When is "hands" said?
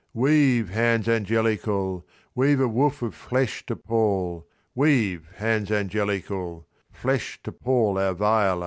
0.69-1.07, 5.35-5.71